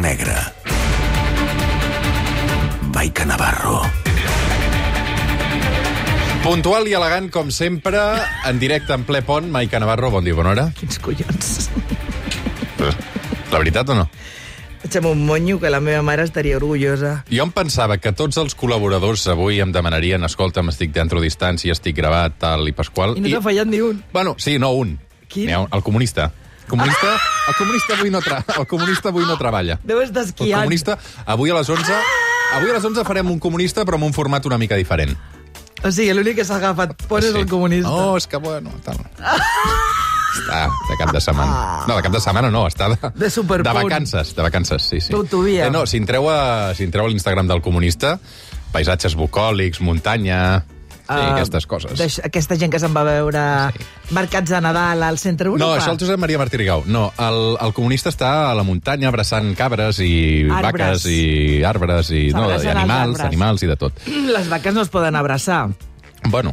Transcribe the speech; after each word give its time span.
negra. 0.00 0.52
Maica 2.94 3.24
Navarro. 3.24 3.82
Puntual 6.42 6.88
i 6.88 6.94
elegant, 6.96 7.28
com 7.30 7.50
sempre, 7.52 8.00
en 8.48 8.58
directe, 8.58 8.96
en 8.96 9.04
ple 9.04 9.20
pont, 9.22 9.50
Maica 9.52 9.78
Navarro, 9.78 10.10
bon 10.10 10.24
dia, 10.24 10.34
bona 10.34 10.54
hora. 10.54 10.66
Quins 10.78 10.98
collons. 11.04 11.68
La 13.52 13.58
veritat 13.58 13.92
o 13.92 13.98
no? 13.98 14.08
Faig 14.80 14.96
un 15.04 15.26
monyo 15.28 15.58
que 15.60 15.68
la 15.68 15.82
meva 15.84 16.00
mare 16.00 16.24
estaria 16.24 16.56
orgullosa. 16.56 17.18
Jo 17.28 17.44
em 17.44 17.52
pensava 17.52 17.98
que 18.00 18.14
tots 18.16 18.40
els 18.40 18.56
col·laboradors 18.56 19.26
avui 19.28 19.60
em 19.60 19.72
demanarien 19.76 20.24
escolta, 20.24 20.64
estic 20.72 20.96
dentro 20.96 21.20
distància, 21.20 21.76
estic 21.76 21.98
gravat, 22.00 22.38
tal 22.40 22.64
i 22.66 22.72
pasqual. 22.72 23.18
I 23.18 23.26
no 23.26 23.34
t'ha 23.36 23.44
fallat 23.44 23.68
ni 23.68 23.82
un. 23.84 24.00
Bueno, 24.14 24.34
sí, 24.40 24.56
no, 24.58 24.72
un. 24.72 24.96
Quin? 25.28 25.46
N'hi 25.46 25.58
ha 25.58 25.60
un, 25.66 25.68
el 25.76 25.84
comunista. 25.84 26.30
Comunista, 26.70 27.18
el 27.50 27.56
comunista 27.58 27.96
avui 27.98 28.10
no, 28.14 28.20
tra 28.24 28.40
el 28.56 28.66
comunista 28.70 29.10
avui 29.10 29.26
no 29.28 29.36
treballa. 29.40 29.76
Deu 29.84 30.00
estar 30.04 30.22
El 30.24 30.30
esquiant. 30.30 30.62
comunista, 30.64 30.96
avui 31.26 31.50
a 31.50 31.58
les 31.60 31.68
11... 31.68 32.00
Avui 32.50 32.70
a 32.72 32.74
les 32.74 32.84
11 32.84 33.04
farem 33.06 33.28
un 33.30 33.38
comunista, 33.38 33.84
però 33.86 33.94
amb 34.00 34.08
un 34.08 34.14
format 34.16 34.46
una 34.48 34.56
mica 34.58 34.74
diferent. 34.74 35.12
O 35.86 35.90
sigui, 35.94 36.10
l'únic 36.16 36.40
que 36.40 36.44
s'ha 36.44 36.56
agafat 36.58 36.96
por 37.08 37.22
és 37.22 37.30
el 37.34 37.46
comunista. 37.48 37.88
No, 37.88 38.16
és 38.18 38.26
que 38.26 38.40
bueno, 38.42 38.72
tal. 38.84 38.98
Està 40.30 40.58
de 40.88 40.96
cap 40.98 41.12
de 41.14 41.20
setmana. 41.22 41.84
No, 41.88 41.94
de 41.96 42.02
cap 42.06 42.12
de 42.14 42.20
setmana 42.22 42.50
no, 42.50 42.64
està 42.70 42.88
de, 42.92 42.98
De 43.18 43.30
superpunt. 43.30 43.66
de 43.70 43.76
vacances, 43.82 44.34
de 44.36 44.42
vacances, 44.42 44.82
sí, 44.82 45.00
sí. 45.00 45.12
D'autovia. 45.14 45.66
Eh, 45.66 45.70
no, 45.74 45.86
si 45.90 45.98
entreu 46.02 46.28
a, 46.30 46.74
si 46.74 46.84
entreu 46.86 47.06
a 47.06 47.10
l'Instagram 47.10 47.48
del 47.50 47.62
comunista, 47.62 48.16
paisatges 48.74 49.14
bucòlics, 49.18 49.80
muntanya... 49.80 50.64
Sí, 51.10 51.16
Ah, 51.18 51.32
aquestes 51.34 51.66
coses. 51.66 51.98
Deix- 51.98 52.20
Aquesta 52.24 52.54
gent 52.56 52.70
que 52.70 52.78
se'n 52.78 52.94
va 52.94 53.02
veure 53.02 53.40
mercats 54.14 54.50
de 54.50 54.60
Nadal 54.60 55.02
al 55.02 55.18
centre 55.18 55.48
No, 55.48 55.56
Europa. 55.56 55.80
això 55.82 55.90
el 55.92 55.98
Josep 55.98 56.18
Maria 56.22 56.38
Martí 56.38 56.56
Rigau. 56.56 56.84
No, 56.86 57.12
el, 57.18 57.56
el 57.60 57.72
comunista 57.74 58.10
està 58.10 58.50
a 58.50 58.54
la 58.54 58.62
muntanya 58.62 59.08
abraçant 59.08 59.52
cabres 59.58 59.98
i 59.98 60.46
Arbres. 60.50 61.02
vaques 61.02 61.06
i 61.10 61.64
arbres 61.64 62.10
i, 62.12 62.28
no, 62.32 62.46
i 62.62 62.66
animals, 62.68 63.18
animals 63.26 63.62
i 63.64 63.66
de 63.66 63.76
tot. 63.76 63.92
Les 64.36 64.48
vaques 64.48 64.72
no 64.74 64.82
es 64.82 64.88
poden 64.88 65.16
abraçar. 65.16 65.68
Bueno, 66.28 66.52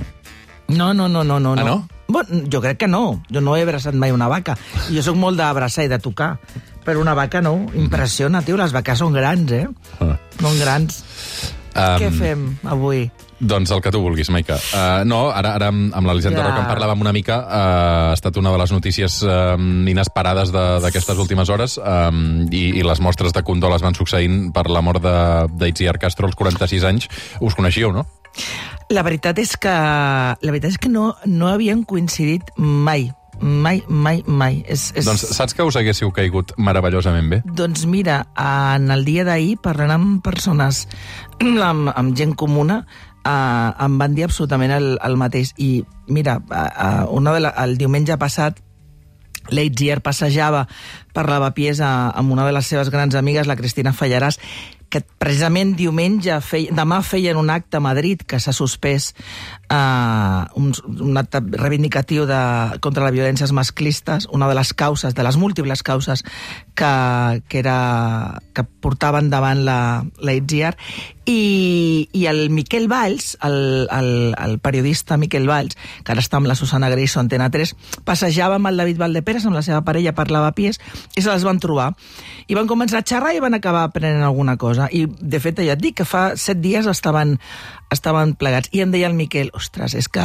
No, 0.68 0.94
no, 0.94 1.08
no, 1.08 1.24
no, 1.24 1.40
no. 1.40 1.54
Ah, 1.54 1.64
no? 1.64 1.88
Bueno, 2.10 2.42
jo 2.52 2.60
crec 2.62 2.78
que 2.80 2.88
no. 2.88 3.22
Jo 3.32 3.40
no 3.42 3.56
he 3.56 3.62
abraçat 3.64 3.94
mai 3.94 4.12
una 4.12 4.28
vaca. 4.28 4.58
I 4.90 4.96
jo 4.98 5.04
sóc 5.04 5.16
molt 5.16 5.38
d'abraçar 5.38 5.86
i 5.86 5.88
de 5.88 6.00
tocar. 6.00 6.40
Però 6.84 7.00
una 7.00 7.14
vaca 7.14 7.42
no. 7.42 7.68
Impressiona, 7.76 8.42
tio. 8.42 8.58
Les 8.58 8.72
vaques 8.76 8.98
són 9.00 9.14
grans, 9.14 9.52
eh? 9.52 9.68
Ah. 10.00 10.18
Són 10.40 10.58
grans. 10.60 11.04
um, 11.76 11.98
Què 12.02 12.12
fem 12.12 12.46
avui? 12.66 13.10
Doncs 13.40 13.70
el 13.70 13.82
que 13.86 13.92
tu 13.94 14.00
vulguis, 14.02 14.32
Maica. 14.34 14.56
Uh, 14.74 15.04
no, 15.06 15.28
ara, 15.30 15.52
ara 15.60 15.68
amb, 15.70 15.92
amb 15.94 16.08
l'Elisenda 16.10 16.42
Ja. 16.42 16.48
Roca 16.48 16.64
en 16.64 16.70
parlàvem 16.72 17.02
una 17.06 17.14
mica. 17.14 17.36
Uh, 17.46 17.52
ha 18.10 18.14
estat 18.16 18.38
una 18.42 18.50
de 18.52 18.58
les 18.58 18.72
notícies 18.74 19.20
um, 19.24 19.86
inesperades 19.88 20.50
de- 20.52 20.80
d'aquestes 20.82 21.18
últimes 21.22 21.50
hores 21.54 21.78
um, 21.78 22.48
i, 22.50 22.64
i 22.80 22.84
les 22.84 23.00
mostres 23.00 23.34
de 23.38 23.44
condol 23.46 23.76
es 23.78 23.86
van 23.86 23.94
succeint 23.94 24.50
per 24.56 24.66
la 24.74 24.82
mort 24.82 25.04
de- 25.04 25.46
d'Itziar 25.54 26.00
Castro 26.02 26.26
als 26.32 26.36
46 26.36 26.84
anys. 26.90 27.08
Us 27.40 27.54
coneixíeu, 27.54 27.94
no? 27.94 28.08
La 28.90 29.04
veritat 29.04 29.38
és 29.42 29.54
que, 29.58 29.70
la 29.70 30.52
veritat 30.54 30.72
és 30.74 30.78
que 30.82 30.90
no, 30.90 31.12
no 31.26 31.48
havien 31.54 31.84
coincidit 31.86 32.50
mai. 32.58 33.12
Mai, 33.40 33.84
mai, 33.88 34.24
mai. 34.26 34.64
És, 34.66 34.88
és... 34.98 35.06
Doncs 35.06 35.28
saps 35.38 35.54
que 35.54 35.62
us 35.62 35.76
haguéssiu 35.78 36.10
caigut 36.10 36.56
meravellosament 36.58 37.28
bé? 37.30 37.38
Doncs 37.46 37.84
mira, 37.86 38.24
en 38.34 38.90
el 38.90 39.06
dia 39.06 39.22
d'ahir, 39.28 39.60
parlant 39.62 39.94
amb 39.94 40.24
persones, 40.26 40.88
amb, 41.46 41.92
amb 41.94 42.16
gent 42.18 42.34
comuna, 42.34 42.80
eh, 43.28 43.86
em 43.86 44.00
van 44.00 44.16
dir 44.16 44.28
absolutament 44.28 44.74
el, 44.78 44.96
el 45.04 45.20
mateix. 45.20 45.54
I 45.58 45.84
mira, 46.08 46.40
eh, 46.48 47.04
una 47.12 47.36
de 47.36 47.44
la, 47.44 47.54
el 47.66 47.78
diumenge 47.80 48.18
passat, 48.22 48.64
l'Eitzier 49.48 50.02
passejava 50.04 50.66
per 51.16 51.28
la 51.30 51.40
Bapiesa 51.40 52.12
amb 52.20 52.34
una 52.36 52.46
de 52.46 52.56
les 52.56 52.68
seves 52.68 52.92
grans 52.92 53.16
amigues, 53.16 53.48
la 53.48 53.56
Cristina 53.56 53.94
Fallaràs, 53.96 54.40
que 54.88 55.02
precisament 55.20 55.74
diumenge, 55.76 56.38
fei, 56.44 56.70
demà 56.72 57.02
feien 57.04 57.36
un 57.40 57.50
acte 57.52 57.80
a 57.80 57.84
Madrid 57.84 58.22
que 58.24 58.40
s'ha 58.40 58.54
suspès 58.56 59.10
eh, 59.12 60.44
un, 60.56 60.72
un 60.88 61.20
acte 61.20 61.42
reivindicatiu 61.44 62.24
de, 62.30 62.40
contra 62.84 63.04
les 63.08 63.16
violències 63.18 63.52
masclistes, 63.52 64.30
una 64.32 64.48
de 64.48 64.56
les 64.56 64.72
causes, 64.74 65.16
de 65.16 65.28
les 65.28 65.40
múltiples 65.40 65.84
causes 65.84 66.24
que, 66.76 66.94
que, 67.50 67.60
era, 67.60 68.40
que 68.56 68.64
portava 68.64 69.20
endavant 69.24 69.66
la, 69.68 69.80
la 70.24 70.38
Itziar, 70.40 70.78
i, 71.28 72.08
i 72.16 72.26
el 72.32 72.50
Miquel 72.50 72.88
Valls, 72.88 73.36
el, 73.44 73.88
el, 73.92 74.34
el 74.40 74.60
periodista 74.64 75.18
Miquel 75.20 75.48
Valls, 75.50 75.76
que 76.04 76.14
ara 76.14 76.24
està 76.24 76.40
amb 76.40 76.48
la 76.48 76.56
Susana 76.56 76.90
Greix 76.90 77.18
a 77.18 77.22
Antena 77.22 77.50
3, 77.52 77.74
passejava 78.08 78.56
amb 78.58 78.72
el 78.72 78.80
David 78.80 79.02
Valdeperes, 79.02 79.46
amb 79.46 79.60
la 79.60 79.64
seva 79.66 79.84
parella, 79.84 80.16
per 80.16 80.30
Lavapiés, 80.32 80.80
i 81.16 81.22
se 81.22 81.30
les 81.30 81.44
van 81.44 81.60
trobar. 81.60 81.92
I 82.48 82.56
van 82.56 82.70
començar 82.72 83.02
a 83.02 83.08
xerrar 83.08 83.34
i 83.36 83.44
van 83.44 83.58
acabar 83.60 83.84
aprenent 83.90 84.24
alguna 84.24 84.56
cosa. 84.58 84.88
I, 84.88 85.04
de 85.06 85.42
fet, 85.44 85.60
ja 85.68 85.76
et 85.76 85.84
dic 85.84 86.00
que 86.00 86.08
fa 86.08 86.30
set 86.40 86.64
dies 86.64 86.88
estaven, 86.88 87.36
estaven 87.92 88.38
plegats. 88.40 88.72
I 88.72 88.86
em 88.88 88.96
deia 88.96 89.12
el 89.12 89.20
Miquel, 89.20 89.52
ostres, 89.58 89.98
és 90.00 90.08
que 90.08 90.24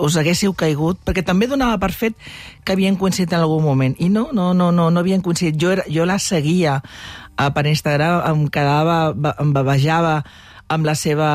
us 0.00 0.16
haguéssiu 0.20 0.54
caigut, 0.58 0.98
perquè 1.04 1.24
també 1.26 1.48
donava 1.50 1.78
per 1.82 1.92
fet 1.92 2.16
que 2.64 2.74
havien 2.74 2.96
coincidit 3.00 3.34
en 3.34 3.44
algun 3.44 3.64
moment. 3.64 3.94
I 3.98 4.08
no, 4.12 4.28
no, 4.32 4.52
no, 4.54 4.70
no, 4.72 4.90
no 4.90 5.00
havien 5.00 5.22
coincidit. 5.22 5.60
Jo, 5.60 5.74
era, 5.76 5.84
jo 5.90 6.06
la 6.08 6.18
seguia 6.18 6.80
eh, 6.80 7.50
per 7.54 7.66
Instagram, 7.70 8.20
em 8.30 8.46
quedava, 8.52 8.98
em 9.40 9.52
bavejava 9.54 10.22
amb 10.68 10.86
la 10.86 10.94
seva 10.96 11.30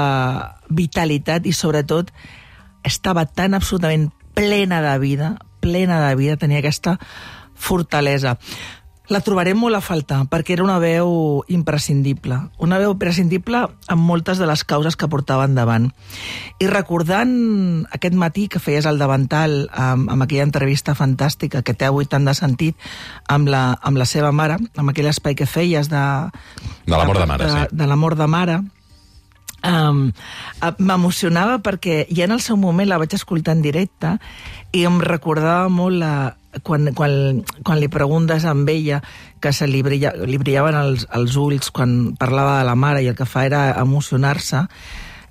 vitalitat 0.69 1.45
i, 1.45 1.53
sobretot, 1.53 2.11
estava 2.85 3.25
tan 3.25 3.53
absolutament 3.53 4.09
plena 4.33 4.81
de 4.81 4.95
vida, 5.01 5.35
plena 5.59 5.99
de 6.07 6.15
vida, 6.15 6.37
tenia 6.39 6.63
aquesta 6.63 6.97
fortalesa. 7.59 8.37
La 9.09 9.23
trobarem 9.25 9.57
molt 9.57 9.73
a 9.73 9.81
faltar, 9.81 10.19
perquè 10.29 10.53
era 10.53 10.63
una 10.63 10.77
veu 10.77 11.41
imprescindible. 11.49 12.37
Una 12.61 12.77
veu 12.77 12.93
imprescindible 12.93 13.63
amb 13.89 14.05
moltes 14.05 14.37
de 14.37 14.45
les 14.45 14.61
causes 14.69 14.93
que 14.95 15.09
portava 15.09 15.47
endavant. 15.49 15.89
I 16.61 16.69
recordant 16.69 17.33
aquest 17.95 18.13
matí 18.13 18.45
que 18.53 18.61
feies 18.61 18.85
al 18.85 19.01
davantal 19.01 19.63
amb, 19.73 20.11
amb 20.13 20.25
aquella 20.27 20.45
entrevista 20.45 20.93
fantàstica 20.93 21.63
que 21.65 21.73
té 21.73 21.89
avui 21.89 22.05
tant 22.05 22.29
de 22.29 22.35
sentit 22.37 22.77
amb 23.27 23.49
la, 23.49 23.63
amb 23.81 23.97
la 23.97 24.05
seva 24.05 24.29
mare, 24.31 24.59
amb 24.77 24.93
aquell 24.93 25.09
espai 25.09 25.33
que 25.33 25.49
feies 25.49 25.89
de... 25.89 26.03
De 26.85 26.93
l'amor 26.93 27.17
de 27.17 27.29
mare, 27.33 27.47
de, 27.49 27.55
sí. 27.55 27.79
De 27.81 27.89
l'amor 27.89 28.17
de 28.19 28.29
mare, 28.29 28.61
Um, 29.59 30.13
M'emocionava 30.79 31.57
perquè 31.59 32.05
ja 32.15 32.23
en 32.23 32.31
el 32.31 32.39
seu 32.39 32.55
moment 32.55 32.87
la 32.87 32.95
vaig 33.01 33.11
escoltar 33.17 33.57
en 33.57 33.63
directe 33.65 34.13
i 34.71 34.85
em 34.87 35.01
recordava 35.03 35.67
molt 35.67 35.99
la, 35.99 36.13
quan, 36.63 36.93
quan, 36.97 37.43
quan 37.63 37.79
li 37.79 37.89
preguntes 37.91 38.45
amb 38.45 38.69
ella 38.69 39.01
que 39.39 39.53
se 39.53 39.67
li, 39.67 39.83
brilla, 39.85 40.13
li 40.25 40.39
brillaven 40.41 40.75
els, 40.75 41.05
els 41.13 41.37
ulls 41.37 41.69
quan 41.71 42.15
parlava 42.19 42.59
de 42.59 42.65
la 42.69 42.75
mare 42.75 43.03
i 43.03 43.11
el 43.11 43.17
que 43.17 43.29
fa 43.29 43.45
era 43.45 43.69
emocionar-se 43.79 44.65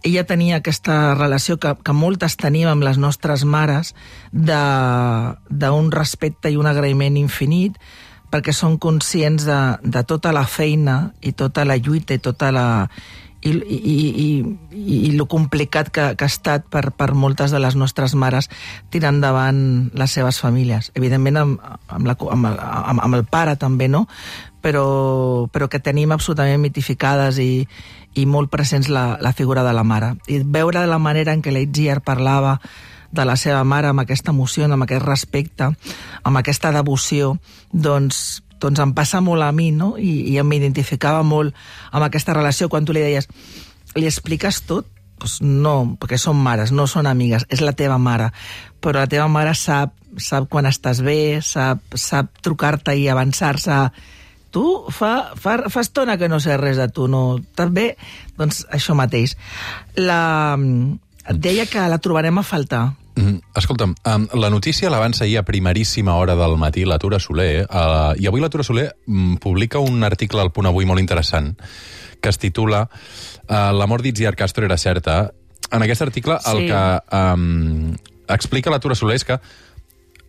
ella 0.06 0.24
tenia 0.26 0.58
aquesta 0.58 1.14
relació 1.18 1.58
que, 1.58 1.74
que 1.82 1.92
moltes 1.92 2.36
tenim 2.38 2.68
amb 2.70 2.84
les 2.86 2.98
nostres 3.02 3.44
mares 3.44 3.94
d'un 4.30 5.90
respecte 5.90 6.52
i 6.52 6.58
un 6.58 6.70
agraïment 6.70 7.18
infinit 7.18 7.78
perquè 8.30 8.52
són 8.52 8.76
conscients 8.78 9.46
de, 9.48 9.60
de 9.82 10.04
tota 10.06 10.32
la 10.36 10.44
feina 10.46 11.12
i 11.24 11.32
tota 11.32 11.64
la 11.64 11.78
lluita 11.80 12.14
i 12.14 12.22
tota 12.22 12.52
la 12.54 12.68
i, 13.48 13.76
i, 13.76 13.96
i, 14.24 14.98
i, 15.08 15.12
lo 15.16 15.26
complicat 15.30 15.90
que, 15.94 16.04
que 16.18 16.26
ha 16.26 16.30
estat 16.30 16.66
per, 16.70 16.90
per 16.96 17.12
moltes 17.14 17.54
de 17.54 17.60
les 17.62 17.76
nostres 17.78 18.14
mares 18.18 18.50
tirar 18.92 19.12
endavant 19.14 19.60
les 19.98 20.16
seves 20.18 20.40
famílies. 20.42 20.92
Evidentment 20.98 21.40
amb, 21.40 21.62
amb, 21.88 22.10
la, 22.10 22.16
amb, 22.18 22.50
el, 22.50 22.58
amb, 22.60 23.04
amb 23.06 23.18
el 23.20 23.24
pare 23.28 23.56
també, 23.60 23.88
no? 23.88 24.06
Però, 24.64 25.46
però 25.54 25.68
que 25.70 25.80
tenim 25.80 26.12
absolutament 26.12 26.60
mitificades 26.62 27.38
i, 27.42 27.64
i 28.18 28.26
molt 28.26 28.50
presents 28.50 28.90
la, 28.90 29.16
la 29.22 29.32
figura 29.32 29.64
de 29.66 29.72
la 29.76 29.86
mare. 29.86 30.14
I 30.26 30.42
veure 30.44 30.86
la 30.86 31.00
manera 31.02 31.34
en 31.34 31.42
què 31.44 31.54
l'Eitziar 31.54 32.00
parlava 32.04 32.58
de 33.10 33.24
la 33.24 33.36
seva 33.40 33.62
mare 33.64 33.88
amb 33.88 34.02
aquesta 34.02 34.34
emoció, 34.34 34.66
amb 34.66 34.84
aquest 34.84 35.04
respecte, 35.06 35.70
amb 36.22 36.40
aquesta 36.40 36.72
devoció, 36.74 37.36
doncs, 37.72 38.42
doncs 38.60 38.82
em 38.82 38.92
passa 38.96 39.20
molt 39.24 39.44
a 39.46 39.52
mi, 39.52 39.70
no? 39.72 39.94
I, 39.98 40.32
i 40.32 40.38
em 40.40 40.52
identificava 40.56 41.22
molt 41.26 41.56
amb 41.92 42.04
aquesta 42.06 42.36
relació 42.36 42.68
quan 42.68 42.84
tu 42.84 42.96
li 42.96 43.04
deies 43.04 43.28
li 43.96 44.06
expliques 44.06 44.62
tot? 44.68 44.86
Pues 45.18 45.40
no, 45.42 45.96
perquè 45.98 46.18
són 46.20 46.38
mares, 46.38 46.70
no 46.70 46.86
són 46.86 47.08
amigues, 47.10 47.44
és 47.50 47.62
la 47.64 47.74
teva 47.74 47.96
mare. 47.98 48.30
Però 48.78 49.00
la 49.00 49.10
teva 49.10 49.26
mare 49.30 49.54
sap, 49.58 49.96
sap 50.22 50.46
quan 50.50 50.68
estàs 50.70 51.00
bé, 51.02 51.40
sap, 51.42 51.82
sap 51.98 52.30
trucar-te 52.44 52.94
i 52.94 53.08
avançar-se. 53.10 53.80
Tu 54.54 54.64
fa, 54.94 55.34
fa, 55.36 55.56
fa 55.68 55.82
estona 55.82 56.16
que 56.20 56.30
no 56.30 56.38
sé 56.40 56.56
res 56.56 56.78
de 56.78 56.86
tu, 56.94 57.08
no? 57.10 57.40
Estàs 57.42 57.74
bé? 57.74 57.88
Doncs 58.38 58.62
això 58.70 58.94
mateix. 58.94 59.34
La, 59.98 60.54
deia 61.34 61.66
que 61.66 61.90
la 61.90 61.98
trobarem 61.98 62.38
a 62.38 62.46
faltar. 62.46 62.84
Mm, 63.18 63.40
escolta'm, 63.58 63.96
um, 64.06 64.26
la 64.38 64.48
notícia 64.50 64.90
la 64.90 65.00
van 65.02 65.14
seguir 65.14 65.38
a 65.40 65.42
primeríssima 65.42 66.14
hora 66.14 66.36
del 66.38 66.56
matí 66.56 66.84
la 66.86 67.00
Tura 67.02 67.18
Soler, 67.18 67.64
uh, 67.66 68.14
i 68.14 68.28
avui 68.30 68.40
la 68.40 68.48
Tura 68.48 68.62
Soler 68.62 68.92
mm, 69.06 69.40
publica 69.42 69.80
un 69.82 70.04
article 70.06 70.40
al 70.40 70.52
Punt 70.54 70.68
Avui 70.70 70.86
molt 70.86 71.02
interessant 71.02 71.56
que 72.20 72.28
es 72.30 72.38
titula 72.38 72.84
uh, 72.86 73.72
La 73.74 73.86
mort 73.90 74.02
d'Itziar 74.06 74.36
Castro 74.36 74.66
era 74.66 74.76
certa. 74.78 75.32
En 75.70 75.82
aquest 75.82 76.02
article 76.02 76.38
el 76.46 76.62
Sí. 76.62 76.66
que 76.70 77.16
um, 77.16 77.96
explica 78.28 78.70
la 78.70 78.78
Tura 78.78 78.94
Soler 78.94 79.16
és 79.18 79.24
que 79.24 79.40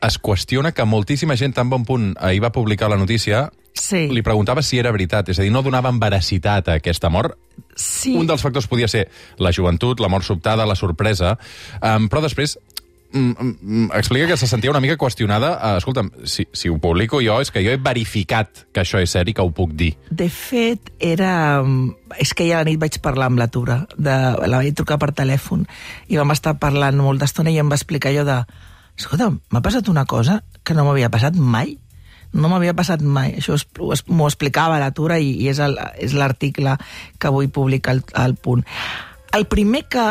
es 0.01 0.18
qüestiona 0.18 0.71
que 0.71 0.85
moltíssima 0.85 1.35
gent, 1.35 1.53
tan 1.53 1.69
bon 1.69 1.83
punt 1.85 2.13
ahir 2.19 2.42
va 2.42 2.51
publicar 2.56 2.89
la 2.89 2.97
notícia, 2.97 3.51
Sí. 3.74 4.07
li 4.09 4.21
preguntava 4.24 4.62
si 4.63 4.80
era 4.80 4.92
veritat. 4.92 5.30
És 5.30 5.39
a 5.39 5.44
dir, 5.44 5.51
no 5.51 5.62
donaven 5.62 6.00
veracitat 6.00 6.68
a 6.69 6.74
aquesta 6.80 7.09
mort. 7.09 7.38
Sí. 7.75 8.15
Un 8.15 8.25
dels 8.27 8.42
factors 8.42 8.68
podia 8.68 8.88
ser 8.88 9.09
la 9.38 9.51
joventut, 9.53 10.00
la 10.00 10.07
mort 10.09 10.25
sobtada, 10.25 10.65
la 10.65 10.75
sorpresa, 10.75 11.38
um, 11.81 12.07
però 12.09 12.21
després 12.21 12.57
mm, 13.11 13.31
mm, 13.41 13.91
explica 13.97 14.27
que 14.27 14.38
se 14.38 14.47
sentia 14.47 14.71
una 14.71 14.79
mica 14.79 14.97
qüestionada. 14.97 15.51
Uh, 15.57 15.77
escolta'm, 15.77 16.11
si, 16.23 16.47
si 16.53 16.69
ho 16.69 16.77
publico 16.81 17.21
jo, 17.25 17.39
és 17.41 17.51
que 17.51 17.63
jo 17.65 17.73
he 17.73 17.81
verificat 17.81 18.65
que 18.73 18.83
això 18.83 19.01
és 19.01 19.11
cert 19.15 19.29
i 19.29 19.35
que 19.38 19.45
ho 19.45 19.51
puc 19.56 19.73
dir. 19.77 19.94
De 20.09 20.29
fet, 20.29 20.91
era... 21.00 21.63
És 22.17 22.33
que 22.33 22.47
ja 22.47 22.61
la 22.61 22.69
nit 22.69 22.79
vaig 22.81 23.00
parlar 23.03 23.29
amb 23.29 23.41
la 23.41 23.50
Tura, 23.51 23.83
de... 23.97 24.15
la 24.45 24.61
vaig 24.61 24.77
trucar 24.77 25.00
per 25.01 25.11
telèfon, 25.17 25.67
i 26.07 26.17
vam 26.17 26.33
estar 26.33 26.57
parlant 26.61 26.97
molt 26.97 27.21
d'estona 27.21 27.53
i 27.53 27.59
em 27.61 27.69
va 27.69 27.79
explicar 27.79 28.13
allò 28.13 28.25
de... 28.27 28.39
Escolta, 29.00 29.29
m'ha 29.31 29.61
passat 29.63 29.88
una 29.88 30.03
cosa 30.06 30.41
que 30.63 30.75
no 30.75 30.83
m'havia 30.83 31.11
passat 31.13 31.38
mai. 31.39 31.77
No 32.33 32.50
m'havia 32.51 32.75
passat 32.77 33.01
mai. 33.01 33.38
Això 33.39 33.56
m'ho 34.11 34.27
explicava 34.27 34.81
la 34.81 34.91
Tura 34.94 35.17
i, 35.17 35.31
i 35.41 35.47
és 35.50 36.13
l'article 36.13 36.75
que 37.17 37.29
avui 37.31 37.47
publica 37.47 37.95
el, 37.95 38.03
el 38.21 38.35
punt. 38.35 38.65
El 39.31 39.45
primer 39.45 39.85
que, 39.85 40.05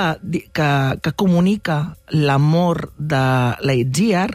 que, 0.54 0.70
que 1.02 1.12
comunica 1.18 1.96
l'amor 2.14 2.92
de 2.98 3.22
l'Aitziar 3.66 4.28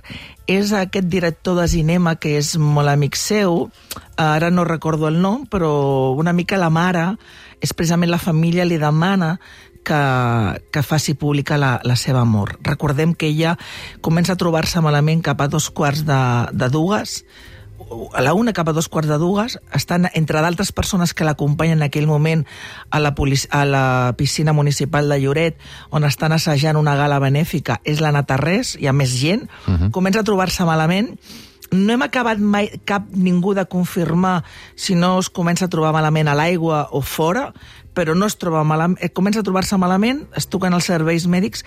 és 0.51 0.73
aquest 0.75 1.07
director 1.07 1.55
de 1.61 1.69
cinema 1.71 2.17
que 2.19 2.33
és 2.35 2.57
molt 2.59 2.91
amic 2.91 3.15
seu, 3.15 3.69
ara 4.19 4.51
no 4.51 4.67
recordo 4.67 5.07
el 5.07 5.21
nom, 5.23 5.45
però 5.47 6.11
una 6.19 6.35
mica 6.35 6.59
la 6.59 6.69
mare, 6.69 7.13
és 7.63 7.71
precisament 7.71 8.11
la 8.11 8.19
família 8.19 8.67
li 8.67 8.77
demana 8.81 9.37
que, 9.87 10.03
que 10.67 10.83
faci 10.83 11.15
pública 11.15 11.55
la, 11.57 11.77
la 11.83 11.95
seva 11.95 12.19
amor. 12.27 12.57
Recordem 12.63 13.13
que 13.15 13.31
ella 13.31 13.55
comença 14.01 14.35
a 14.35 14.39
trobar-se 14.39 14.83
malament 14.83 15.23
cap 15.23 15.39
a 15.39 15.47
dos 15.47 15.69
quarts 15.71 16.03
de, 16.07 16.21
de 16.51 16.69
dues, 16.73 17.21
a 18.13 18.21
la 18.21 18.33
una 18.33 18.53
cap 18.53 18.69
a 18.69 18.73
dos 18.73 18.89
quarts 18.89 19.09
de 19.09 19.17
dues, 19.21 19.57
estan, 19.73 20.09
entre 20.13 20.41
d'altres 20.41 20.71
persones 20.71 21.13
que 21.13 21.25
l'acompanyen 21.27 21.81
en 21.81 21.87
aquell 21.87 22.07
moment 22.07 22.45
a 22.89 22.99
la, 22.99 23.13
a 23.49 23.63
la 23.65 23.85
piscina 24.17 24.53
municipal 24.53 25.09
de 25.09 25.19
Lloret, 25.19 25.57
on 25.89 26.03
estan 26.03 26.31
assajant 26.31 26.77
una 26.77 26.95
gala 26.99 27.19
benèfica, 27.19 27.79
és 27.83 28.01
la 28.01 28.11
Natarrés, 28.11 28.75
hi 28.79 28.87
ha 28.87 28.93
més 28.93 29.15
gent, 29.19 29.49
uh 29.67 29.73
-huh. 29.73 29.91
comença 29.91 30.19
a 30.19 30.23
trobar-se 30.23 30.65
malament, 30.65 31.17
no 31.73 31.93
hem 31.93 32.01
acabat 32.05 32.37
mai 32.39 32.69
cap 32.85 33.07
ningú 33.11 33.53
de 33.53 33.65
confirmar 33.65 34.43
si 34.75 34.95
no 34.95 35.19
es 35.19 35.29
comença 35.29 35.65
a 35.65 35.69
trobar 35.69 35.91
malament 35.93 36.27
a 36.29 36.35
l'aigua 36.35 36.87
o 36.91 37.01
fora, 37.01 37.51
però 37.93 38.15
no 38.17 38.25
es 38.25 38.37
troba 38.41 38.63
malament, 38.63 38.97
eh, 39.01 39.09
comença 39.09 39.39
a 39.41 39.43
trobar-se 39.43 39.77
malament, 39.77 40.23
es 40.35 40.47
toquen 40.49 40.73
els 40.73 40.85
serveis 40.89 41.27
mèdics, 41.29 41.61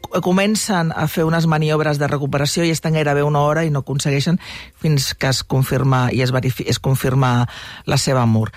co- 0.00 0.20
comencen 0.22 0.92
a 0.94 1.08
fer 1.08 1.24
unes 1.24 1.46
maniobres 1.50 1.98
de 1.98 2.06
recuperació 2.06 2.62
i 2.64 2.70
estan 2.70 2.92
gairebé 2.94 3.22
una 3.26 3.40
hora 3.40 3.64
i 3.64 3.70
no 3.70 3.80
aconsegueixen 3.82 4.38
fins 4.78 5.14
que 5.14 5.26
es 5.28 5.42
confirma 5.42 6.08
i 6.12 6.22
es, 6.22 6.30
verifi, 6.30 6.64
es 6.68 6.78
confirma 6.78 7.48
la 7.86 7.96
seva 7.98 8.26
mort. 8.26 8.54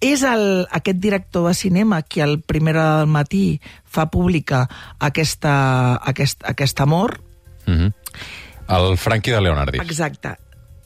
És 0.00 0.22
el, 0.22 0.66
aquest 0.70 0.98
director 1.00 1.48
de 1.48 1.54
cinema 1.54 2.02
qui 2.02 2.20
al 2.20 2.38
primer 2.42 2.74
del 2.76 3.06
matí 3.08 3.60
fa 3.84 4.10
pública 4.10 4.68
aquesta, 5.00 5.96
aquest, 6.02 6.44
aquest 6.44 6.80
amor, 6.80 7.20
Uh 7.66 7.72
-huh. 7.72 7.92
El 8.68 8.96
Franqui 8.98 9.30
de 9.30 9.40
Leonardi. 9.40 9.78
Exacte. 9.82 10.36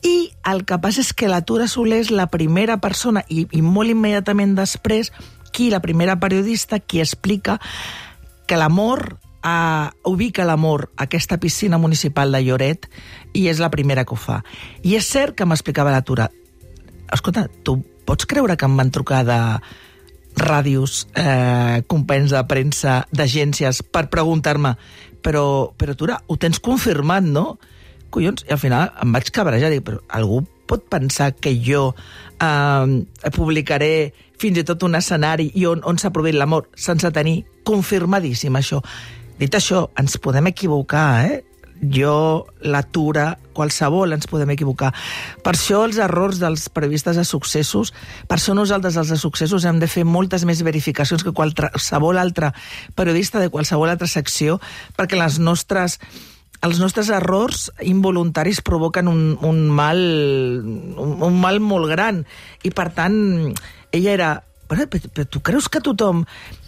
I 0.03 0.31
el 0.47 0.63
que 0.67 0.77
passa 0.79 1.03
és 1.03 1.11
que 1.13 1.27
la 1.27 1.41
Tura 1.43 1.67
Soler 1.67 1.99
és 2.05 2.11
la 2.11 2.29
primera 2.31 2.79
persona, 2.79 3.23
i, 3.27 3.45
i 3.51 3.61
molt 3.63 3.91
immediatament 3.91 4.55
després, 4.55 5.11
qui, 5.51 5.69
la 5.71 5.81
primera 5.83 6.19
periodista, 6.19 6.79
qui 6.79 7.01
explica 7.03 7.59
que 8.47 8.57
l'amor 8.57 9.19
a, 9.41 9.91
ubica 10.05 10.45
l'amor 10.45 10.89
a 10.95 11.07
aquesta 11.07 11.39
piscina 11.39 11.77
municipal 11.77 12.31
de 12.31 12.41
Lloret 12.43 12.87
i 13.33 13.47
és 13.47 13.59
la 13.59 13.71
primera 13.71 14.05
que 14.05 14.15
ho 14.15 14.19
fa. 14.19 14.41
I 14.83 14.95
és 14.99 15.07
cert 15.07 15.35
que 15.35 15.47
m'explicava 15.47 15.93
la 15.93 16.03
Tura, 16.03 16.29
escolta, 17.11 17.47
tu 17.63 17.79
pots 18.05 18.25
creure 18.25 18.57
que 18.57 18.65
em 18.65 18.77
van 18.77 18.91
trucar 18.91 19.23
de 19.27 19.39
ràdios, 20.39 21.07
eh, 21.15 21.83
companys 21.87 22.31
de 22.31 22.41
premsa, 22.47 23.05
d'agències, 23.11 23.83
per 23.83 24.09
preguntar-me 24.09 24.77
però, 25.23 25.71
però 25.77 25.95
Tura, 25.97 26.19
ho 26.27 26.37
tens 26.39 26.61
confirmat, 26.63 27.25
no? 27.25 27.57
Collons, 28.09 28.45
i 28.47 28.53
al 28.55 28.61
final 28.61 28.89
em 29.03 29.13
vaig 29.13 29.29
cabrejar, 29.33 29.69
dic, 29.73 29.83
però 29.85 30.01
algú 30.17 30.41
pot 30.69 30.85
pensar 30.89 31.33
que 31.33 31.55
jo 31.65 31.93
eh, 32.41 33.29
publicaré 33.35 34.13
fins 34.39 34.61
i 34.61 34.65
tot 34.65 34.85
un 34.87 34.95
escenari 34.97 35.49
i 35.57 35.65
on, 35.69 35.81
on 35.83 35.97
s'ha 35.99 36.13
produït 36.13 36.37
l'amor 36.37 36.69
sense 36.77 37.09
tenir 37.15 37.41
confirmadíssim 37.67 38.55
això. 38.55 38.81
Dit 39.39 39.55
això, 39.55 39.87
ens 39.99 40.17
podem 40.21 40.49
equivocar, 40.51 41.07
eh? 41.25 41.39
Jo, 41.81 42.47
la 42.59 42.81
Tura, 42.83 43.37
qualsevol 43.55 44.13
ens 44.15 44.27
podem 44.27 44.51
equivocar. 44.55 44.91
Per 45.43 45.53
això 45.55 45.83
els 45.87 45.99
errors 46.01 46.39
dels 46.41 46.67
periodistes 46.73 47.19
de 47.19 47.25
successos, 47.27 47.93
per 48.27 48.37
això 48.37 48.55
nosaltres 48.57 48.97
els 48.99 49.13
de 49.13 49.19
successos 49.19 49.67
hem 49.67 49.79
de 49.79 49.87
fer 49.87 50.03
moltes 50.07 50.45
més 50.47 50.63
verificacions 50.65 51.23
que 51.23 51.35
qualsevol 51.35 52.19
altre 52.19 52.51
periodista 52.95 53.39
de 53.39 53.51
qualsevol 53.53 53.91
altra 53.91 54.11
secció, 54.11 54.59
perquè 54.97 55.19
les 55.19 55.39
nostres 55.39 55.99
els 56.59 56.79
nostres 56.81 57.07
errors 57.15 57.69
involuntaris 57.87 58.59
provoquen 58.67 59.07
un, 59.07 59.37
un 59.47 59.61
mal 59.71 59.99
un, 60.99 61.13
un 61.23 61.37
mal 61.39 61.61
molt 61.63 61.87
gran 61.87 62.25
i 62.67 62.71
per 62.75 62.89
tant 62.97 63.15
ella 63.95 64.11
era 64.11 64.31
però, 64.67 64.83
però, 64.91 65.07
però 65.07 65.27
tu 65.31 65.39
creus 65.39 65.69
que 65.71 65.79
tothom 65.79 66.25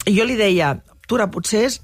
i 0.07 0.15
jo 0.15 0.23
li 0.25 0.39
deia, 0.39 0.77
Tura, 1.11 1.27
potser 1.27 1.65
és 1.67 1.81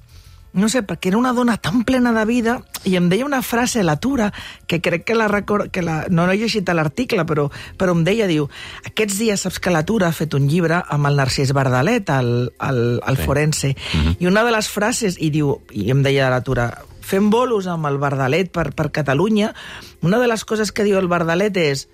no 0.53 0.69
sé, 0.69 0.81
perquè 0.83 1.11
era 1.11 1.19
una 1.19 1.33
dona 1.33 1.57
tan 1.57 1.83
plena 1.83 2.13
de 2.15 2.23
vida 2.25 2.57
i 2.87 2.95
em 2.97 3.09
deia 3.09 3.25
una 3.25 3.41
frase 3.41 3.83
la 3.83 3.97
Tura 3.99 4.31
que 4.67 4.81
crec 4.81 5.03
que 5.05 5.15
la 5.15 5.27
record, 5.27 5.69
que 5.71 5.81
la, 5.81 6.05
no 6.09 6.25
he 6.31 6.37
llegit 6.37 6.69
a 6.69 6.75
l'article, 6.77 7.25
però, 7.29 7.49
però 7.77 7.93
em 7.93 8.03
deia, 8.07 8.27
diu, 8.27 8.47
aquests 8.87 9.19
dies 9.19 9.45
saps 9.45 9.59
que 9.59 9.73
la 9.73 9.85
Tura 9.85 10.09
ha 10.09 10.15
fet 10.15 10.33
un 10.33 10.47
llibre 10.49 10.81
amb 10.81 11.09
el 11.09 11.19
Narcís 11.19 11.53
Bardalet, 11.53 12.09
el, 12.09 12.51
el, 12.69 12.83
el 13.05 13.17
Sí. 13.17 13.23
forense, 13.23 13.75
mm 13.75 13.99
-hmm. 13.99 14.15
i 14.19 14.27
una 14.27 14.43
de 14.43 14.51
les 14.51 14.69
frases, 14.69 15.17
i 15.19 15.29
diu, 15.29 15.61
i 15.71 15.89
em 15.91 16.03
deia 16.03 16.29
la 16.29 16.41
Tura, 16.41 16.83
fent 17.01 17.29
bolos 17.29 17.67
amb 17.67 17.85
el 17.87 17.97
Bardalet 17.97 18.51
per, 18.51 18.73
per 18.73 18.91
Catalunya, 18.91 19.53
una 20.01 20.19
de 20.19 20.27
les 20.27 20.45
coses 20.45 20.71
que 20.71 20.83
diu 20.83 20.97
el 20.97 21.07
Bardalet 21.07 21.55
és, 21.57 21.87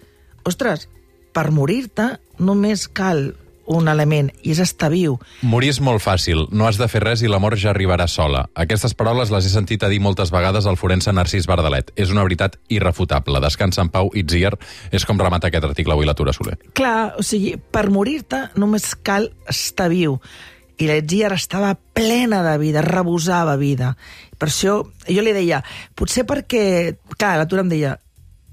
ostres, 0.44 0.90
per 1.34 1.52
morir-te 1.52 2.20
només 2.40 2.88
cal 2.88 3.36
un 3.66 3.88
element, 3.88 4.30
i 4.44 4.52
és 4.54 4.60
estar 4.64 4.90
viu. 4.94 5.18
Morir 5.42 5.72
és 5.74 5.80
molt 5.84 6.04
fàcil, 6.04 6.46
no 6.52 6.68
has 6.68 6.80
de 6.82 6.88
fer 6.92 7.04
res 7.04 7.24
i 7.24 7.32
la 7.32 7.40
mort 7.44 7.60
ja 7.60 7.72
arribarà 7.72 8.08
sola. 8.12 8.46
Aquestes 8.60 8.96
paraules 8.98 9.32
les 9.34 9.48
he 9.48 9.52
sentit 9.54 9.84
a 9.84 9.92
dir 9.92 10.02
moltes 10.04 10.32
vegades 10.34 10.68
al 10.68 10.78
forense 10.80 11.14
Narcís 11.14 11.48
Bardalet. 11.50 11.94
És 11.96 12.12
una 12.12 12.26
veritat 12.26 12.58
irrefutable. 12.74 13.42
Descansa 13.44 13.84
en 13.84 13.92
pau, 13.94 14.12
Itziar, 14.14 14.56
és 14.92 15.06
com 15.06 15.20
remata 15.20 15.50
aquest 15.50 15.68
article 15.70 15.96
avui 15.96 16.10
la 16.10 16.18
Tura 16.18 16.34
Soler. 16.36 16.58
Clar, 16.78 17.14
o 17.20 17.26
sigui, 17.26 17.56
per 17.58 17.90
morir-te 17.94 18.48
només 18.60 18.94
cal 19.06 19.30
estar 19.50 19.90
viu. 19.94 20.20
I 20.82 20.90
l'Etziar 20.90 21.34
estava 21.36 21.76
plena 21.76 22.42
de 22.44 22.58
vida, 22.58 22.82
rebosava 22.82 23.56
vida. 23.62 23.94
Per 24.38 24.50
això 24.50 24.80
jo 25.08 25.24
li 25.24 25.36
deia, 25.36 25.62
potser 25.96 26.26
perquè... 26.28 26.64
Clar, 27.16 27.38
la 27.40 27.48
Tura 27.48 27.64
em 27.64 27.70
deia, 27.72 27.98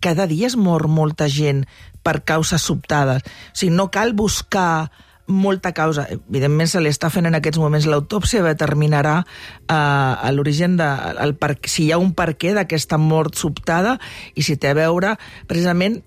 cada 0.00 0.26
dia 0.26 0.48
es 0.48 0.56
mor 0.56 0.88
molta 0.88 1.28
gent 1.28 1.66
per 2.02 2.20
causes 2.24 2.62
sobtades. 2.62 3.22
O 3.24 3.56
sigui, 3.56 3.74
no 3.76 3.90
cal 3.90 4.14
buscar 4.14 4.90
molta 5.30 5.72
causa. 5.72 6.06
Evidentment 6.10 6.68
se 6.68 6.82
li 6.82 6.90
està 6.90 7.08
fent 7.12 7.28
en 7.30 7.38
aquests 7.38 7.60
moments 7.62 7.86
l'autòpsia 7.88 8.42
determinarà 8.44 9.20
eh, 9.22 10.30
l'origen 10.34 10.76
de 10.80 10.90
el 11.22 11.36
per, 11.38 11.54
si 11.64 11.86
hi 11.86 11.92
ha 11.94 12.02
un 12.02 12.12
per 12.18 12.34
què 12.34 12.52
d'aquesta 12.56 12.98
mort 12.98 13.38
sobtada 13.38 13.96
i 14.34 14.44
si 14.44 14.58
té 14.60 14.74
a 14.74 14.78
veure 14.78 15.14
precisament 15.46 16.00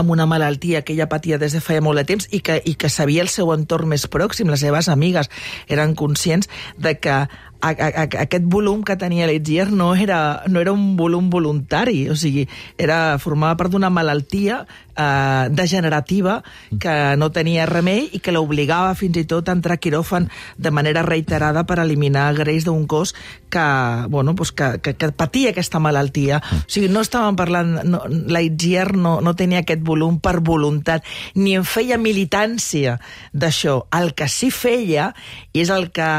amb 0.00 0.10
una 0.14 0.24
malaltia 0.24 0.80
que 0.82 0.94
ella 0.94 1.10
patia 1.10 1.36
des 1.38 1.52
de 1.52 1.60
feia 1.60 1.82
molt 1.84 2.00
de 2.00 2.06
temps 2.08 2.28
i 2.32 2.40
que, 2.40 2.60
i 2.64 2.74
que 2.78 2.88
sabia 2.88 3.22
el 3.22 3.28
seu 3.28 3.52
entorn 3.52 3.90
més 3.90 4.06
pròxim, 4.08 4.48
les 4.48 4.62
seves 4.64 4.88
amigues 4.88 5.28
eren 5.68 5.94
conscients 5.98 6.48
de 6.78 6.96
que 6.96 7.26
a, 7.60 7.70
a, 7.70 8.04
aquest 8.24 8.46
volum 8.50 8.82
que 8.86 8.96
tenia 8.96 9.28
l'Etzier 9.28 9.68
no 9.70 9.92
era, 9.94 10.42
no 10.48 10.60
era 10.60 10.72
un 10.72 10.96
volum 10.96 11.30
voluntari, 11.30 12.08
o 12.10 12.16
sigui, 12.16 12.46
era, 12.80 13.18
formava 13.20 13.58
part 13.60 13.74
d'una 13.74 13.90
malaltia 13.92 14.64
eh, 14.96 15.48
degenerativa 15.50 16.40
que 16.80 17.16
no 17.20 17.30
tenia 17.32 17.66
remei 17.68 18.08
i 18.16 18.20
que 18.20 18.32
l'obligava 18.34 18.94
fins 18.98 19.20
i 19.20 19.26
tot 19.28 19.48
a 19.48 19.56
entrar 19.56 19.76
a 19.78 19.82
quiròfan 19.82 20.28
de 20.56 20.72
manera 20.74 21.04
reiterada 21.06 21.64
per 21.68 21.80
eliminar 21.84 22.30
greix 22.38 22.66
d'un 22.66 22.86
cos 22.90 23.14
que, 23.50 23.66
bueno, 24.08 24.34
pues 24.34 24.52
que, 24.52 24.78
que, 24.82 24.94
que 24.94 25.12
patia 25.12 25.50
aquesta 25.50 25.80
malaltia. 25.82 26.40
O 26.40 26.68
sigui, 26.68 26.90
no 26.92 27.04
estàvem 27.04 27.38
parlant... 27.38 27.80
No, 27.84 28.04
L'Aitzier 28.30 28.92
no, 28.96 29.18
no 29.24 29.34
tenia 29.36 29.64
aquest 29.64 29.82
volum 29.84 30.20
per 30.22 30.38
voluntat, 30.44 31.04
ni 31.34 31.56
en 31.58 31.64
feia 31.66 31.98
militància 31.98 32.98
d'això. 33.32 33.80
El 33.96 34.14
que 34.14 34.28
sí 34.30 34.50
feia, 34.54 35.10
i 35.52 35.64
és 35.64 35.72
el 35.74 35.90
que 35.94 36.10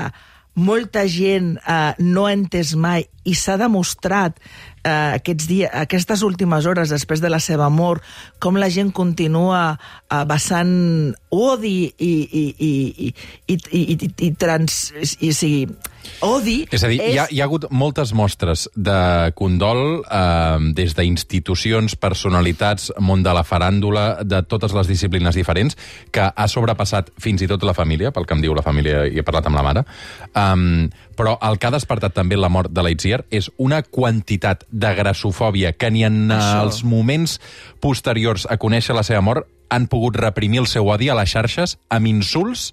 molta 0.56 1.06
gent 1.08 1.56
eh, 1.64 1.94
no 2.04 2.26
ha 2.28 2.34
entès 2.36 2.74
mai 2.76 3.06
i 3.24 3.36
s'ha 3.38 3.56
demostrat 3.62 4.40
eh, 4.84 5.16
aquests 5.20 5.48
dies, 5.48 5.72
aquestes 5.72 6.24
últimes 6.28 6.66
hores 6.68 6.92
després 6.92 7.22
de 7.22 7.30
la 7.32 7.40
seva 7.40 7.70
mort, 7.70 8.04
com 8.40 8.60
la 8.60 8.70
gent 8.74 8.92
continua 8.92 9.62
eh, 9.78 10.24
vessant 10.28 11.14
odi 11.32 11.92
i, 11.98 12.12
i, 12.12 12.44
i, 12.68 12.74
i, 13.08 13.14
i, 13.48 13.56
i, 13.56 13.82
i, 13.96 14.12
i, 14.28 14.32
trans, 14.36 14.92
i, 15.00 15.32
i, 15.32 15.32
i, 15.32 15.91
odi... 16.26 16.66
És 16.72 16.84
a 16.84 16.90
dir, 16.92 17.00
és... 17.02 17.14
Hi, 17.14 17.20
ha, 17.22 17.28
hi 17.32 17.42
ha 17.42 17.48
hagut 17.48 17.68
moltes 17.72 18.14
mostres 18.18 18.68
de 18.76 19.32
condol 19.38 20.02
eh, 20.04 20.72
des 20.78 20.96
d'institucions, 20.98 21.96
personalitats, 22.00 22.92
món 23.00 23.24
de 23.26 23.36
la 23.36 23.46
faràndula, 23.48 24.06
de 24.24 24.42
totes 24.50 24.76
les 24.78 24.90
disciplines 24.92 25.38
diferents, 25.38 25.78
que 26.12 26.28
ha 26.30 26.48
sobrepassat 26.52 27.14
fins 27.22 27.44
i 27.44 27.50
tot 27.52 27.64
la 27.68 27.76
família, 27.78 28.14
pel 28.16 28.28
que 28.28 28.38
em 28.38 28.44
diu 28.44 28.56
la 28.58 28.66
família, 28.66 29.06
i 29.08 29.22
he 29.22 29.26
parlat 29.28 29.50
amb 29.50 29.60
la 29.60 29.66
mare, 29.66 29.86
um, 30.32 30.90
però 31.18 31.36
el 31.46 31.60
que 31.60 31.70
ha 31.70 31.76
despertat 31.76 32.16
també 32.18 32.40
la 32.40 32.50
mort 32.50 32.72
de 32.74 32.84
l'Aitziar 32.84 33.24
és 33.30 33.52
una 33.62 33.82
quantitat 33.84 34.66
de 34.72 34.94
grassofòbia 34.98 35.74
que 35.78 35.92
ni 35.92 36.06
en 36.08 36.32
Això. 36.32 36.64
els 36.64 36.84
moments 36.88 37.38
posteriors 37.84 38.48
a 38.50 38.58
conèixer 38.58 38.96
la 38.98 39.06
seva 39.06 39.22
mort 39.22 39.50
han 39.72 39.88
pogut 39.88 40.18
reprimir 40.20 40.62
el 40.64 40.68
seu 40.68 40.90
odi 40.92 41.10
a 41.10 41.16
les 41.16 41.32
xarxes 41.32 41.78
amb 41.90 42.10
insults 42.10 42.72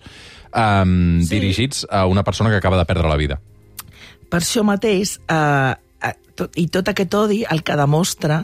um, 0.53 1.21
sí. 1.23 1.35
dirigits 1.35 1.87
a 1.91 2.07
una 2.07 2.25
persona 2.25 2.51
que 2.51 2.57
acaba 2.57 2.79
de 2.79 2.87
perdre 2.89 3.09
la 3.09 3.17
vida. 3.17 3.41
Per 4.29 4.41
això 4.43 4.65
mateix, 4.67 5.19
eh, 5.29 5.75
eh, 6.05 6.15
tot, 6.37 6.57
i 6.61 6.69
tot 6.73 6.89
aquest 6.89 7.15
odi 7.15 7.45
el 7.49 7.63
que 7.65 7.77
demostra 7.79 8.43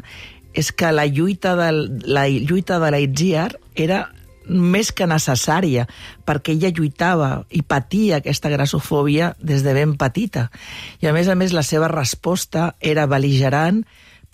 és 0.54 0.70
que 0.72 0.92
la 0.92 1.06
lluita, 1.06 1.56
del, 1.58 1.86
la 2.06 2.28
lluita 2.28 2.78
de 2.80 2.92
l'Aitziar 2.94 3.50
era 3.74 4.04
més 4.44 4.92
que 4.92 5.06
necessària, 5.08 5.86
perquè 6.28 6.52
ella 6.52 6.70
lluitava 6.74 7.30
i 7.50 7.62
patia 7.64 8.20
aquesta 8.20 8.50
grassofòbia 8.52 9.32
des 9.40 9.64
de 9.64 9.72
ben 9.76 9.96
petita. 10.00 10.50
I 11.00 11.08
a 11.08 11.14
més 11.16 11.28
a 11.28 11.36
més 11.38 11.54
la 11.56 11.64
seva 11.64 11.88
resposta 11.88 12.74
era 12.80 13.06
beligerant, 13.10 13.82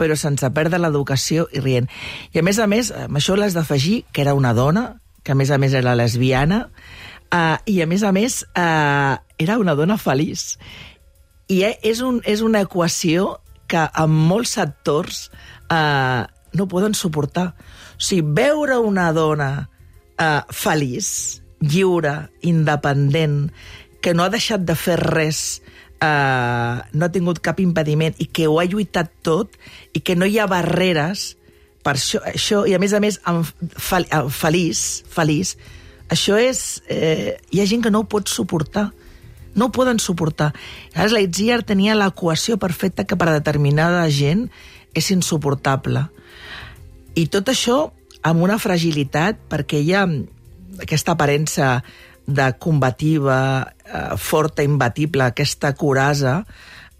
però 0.00 0.16
sense 0.16 0.48
perdre 0.56 0.80
l'educació 0.80 1.46
i 1.52 1.62
rient. 1.62 1.88
I 2.32 2.40
a 2.40 2.44
més 2.46 2.58
a 2.58 2.66
més, 2.70 2.90
amb 2.90 3.20
això 3.20 3.36
l'has 3.36 3.54
d'afegir 3.54 4.04
que 4.12 4.24
era 4.24 4.34
una 4.34 4.54
dona, 4.56 5.00
que 5.22 5.32
a 5.32 5.38
més 5.38 5.50
a 5.50 5.58
més 5.60 5.76
era 5.76 5.94
lesbiana, 5.94 6.68
uh, 7.34 7.56
i 7.66 7.80
a 7.82 7.88
més 7.90 8.04
a 8.06 8.12
més 8.14 8.42
uh, 8.54 9.16
era 9.40 9.58
una 9.58 9.76
dona 9.78 9.98
feliç. 10.00 10.54
I 11.50 11.62
eh, 11.66 11.74
és, 11.82 12.02
un, 12.06 12.20
és 12.28 12.42
una 12.46 12.62
equació 12.66 13.38
que 13.70 13.86
en 14.02 14.14
molts 14.30 14.56
sectors 14.58 15.28
uh, 15.70 16.26
no 16.54 16.68
poden 16.70 16.94
suportar. 16.94 17.52
O 17.96 18.02
sigui, 18.02 18.24
veure 18.36 18.78
una 18.82 19.10
dona 19.16 19.50
uh, 19.64 20.40
feliç, 20.54 21.40
lliure, 21.60 22.30
independent, 22.46 23.50
que 24.00 24.14
no 24.14 24.24
ha 24.24 24.32
deixat 24.32 24.64
de 24.66 24.76
fer 24.78 24.96
res, 25.02 25.60
uh, 26.00 26.80
no 26.92 27.06
ha 27.06 27.12
tingut 27.12 27.42
cap 27.44 27.60
impediment 27.60 28.16
i 28.18 28.30
que 28.32 28.48
ho 28.48 28.58
ha 28.60 28.68
lluitat 28.68 29.12
tot 29.26 29.58
i 29.94 30.00
que 30.00 30.16
no 30.16 30.26
hi 30.26 30.40
ha 30.40 30.48
barreres 30.50 31.34
per 31.84 31.94
això, 31.96 32.20
això 32.28 32.64
i 32.68 32.74
a 32.76 32.80
més 32.80 32.92
a 32.92 33.00
més 33.00 33.18
fel, 33.80 34.06
feliç, 34.34 35.02
feliç, 35.08 35.54
això 36.10 36.38
és... 36.42 36.82
Eh, 36.90 37.38
hi 37.50 37.62
ha 37.62 37.68
gent 37.70 37.84
que 37.86 37.92
no 37.94 38.02
ho 38.02 38.08
pot 38.10 38.28
suportar. 38.28 38.90
No 39.54 39.66
ho 39.68 39.74
poden 39.74 39.98
suportar. 39.98 40.52
Llavors, 40.94 41.14
la 41.14 41.22
Itziar 41.24 41.62
tenia 41.66 41.96
l'equació 41.98 42.58
perfecta 42.58 43.06
que 43.06 43.18
per 43.18 43.30
a 43.30 43.38
determinada 43.38 44.04
gent 44.14 44.48
és 44.94 45.10
insuportable. 45.14 46.04
I 47.18 47.26
tot 47.32 47.50
això 47.50 47.80
amb 48.26 48.44
una 48.44 48.58
fragilitat, 48.60 49.40
perquè 49.50 49.80
hi 49.80 49.94
ha 49.96 50.04
aquesta 50.80 51.16
aparença 51.16 51.80
de 52.26 52.52
combativa, 52.62 53.72
eh, 53.84 54.16
forta, 54.16 54.62
imbatible, 54.62 55.24
aquesta 55.24 55.72
curasa, 55.74 56.44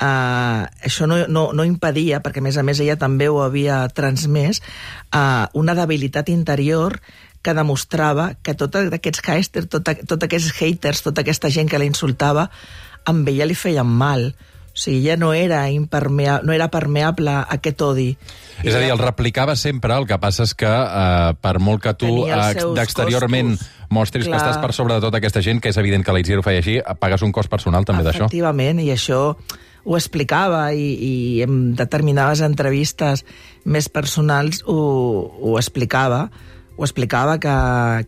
eh, 0.00 0.62
això 0.88 1.06
no, 1.06 1.20
no, 1.28 1.50
no 1.52 1.64
impedia, 1.64 2.22
perquè 2.24 2.40
a 2.40 2.46
més 2.48 2.58
a 2.58 2.64
més 2.66 2.80
ella 2.80 2.98
també 2.98 3.28
ho 3.28 3.40
havia 3.44 3.84
transmès, 3.94 4.62
eh, 5.12 5.46
una 5.54 5.76
debilitat 5.78 6.32
interior 6.32 7.00
que 7.42 7.54
demostrava 7.56 8.34
que 8.42 8.54
tots 8.54 8.92
aquests 8.92 9.24
haters, 9.24 9.68
tots 9.72 10.04
tot 10.06 10.28
aquests 10.28 10.52
haters, 10.58 11.02
tota 11.06 11.24
aquesta 11.24 11.50
gent 11.52 11.70
que 11.70 11.80
la 11.80 11.88
insultava, 11.88 12.48
amb 13.08 13.28
ella 13.32 13.48
li 13.48 13.56
feien 13.56 13.88
mal. 13.88 14.32
O 14.70 14.78
sigui, 14.78 15.00
ella 15.08 15.16
no 15.18 15.32
era, 15.34 15.64
impermeable, 15.72 16.46
no 16.46 16.54
era 16.54 16.68
permeable 16.70 17.32
a 17.32 17.40
aquest 17.56 17.82
odi. 17.82 18.10
És 18.62 18.74
a 18.74 18.78
dir, 18.78 18.92
el 18.92 19.00
replicava 19.00 19.56
sempre, 19.58 19.96
el 19.96 20.06
que 20.06 20.18
passa 20.22 20.44
és 20.46 20.54
que 20.54 20.70
eh, 20.70 21.32
per 21.42 21.56
molt 21.58 21.82
que 21.82 21.94
tu 21.98 22.12
d'exteriorment 22.76 23.56
mostris 23.90 24.28
Clar. 24.28 24.36
que 24.36 24.44
estàs 24.44 24.60
per 24.62 24.70
sobre 24.76 24.94
de 24.94 25.02
tota 25.02 25.18
aquesta 25.18 25.42
gent, 25.42 25.58
que 25.60 25.72
és 25.72 25.80
evident 25.80 26.06
que 26.06 26.14
l'Itziar 26.14 26.38
ho 26.38 26.46
feia 26.46 26.62
així, 26.62 26.78
pagues 27.00 27.26
un 27.26 27.34
cost 27.34 27.50
personal 27.50 27.88
també 27.88 28.06
d'això. 28.06 28.28
Efectivament, 28.28 28.78
i 28.84 28.92
això 28.94 29.34
ho 29.82 29.96
explicava 29.96 30.68
i, 30.76 30.86
i 30.94 31.12
en 31.42 31.74
determinades 31.74 32.44
entrevistes 32.44 33.24
més 33.64 33.88
personals 33.88 34.62
ho, 34.68 34.78
ho 35.40 35.56
explicava 35.58 36.28
ho 36.80 36.84
explicava 36.86 37.36
que, 37.38 37.52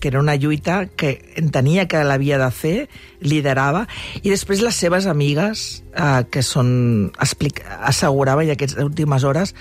que 0.00 0.08
era 0.08 0.18
una 0.18 0.34
lluita 0.40 0.86
que 0.96 1.10
entenia 1.36 1.84
que 1.92 2.00
l'havia 2.08 2.38
de 2.40 2.48
fer, 2.56 2.76
liderava, 3.20 3.84
i 4.22 4.32
després 4.32 4.62
les 4.64 4.78
seves 4.80 5.04
amigues, 5.10 5.82
eh, 5.92 6.24
que 6.32 6.40
són, 6.40 7.12
explic, 7.20 7.60
assegurava 7.84 8.46
i 8.48 8.54
aquestes 8.54 8.80
últimes 8.80 9.28
hores, 9.28 9.52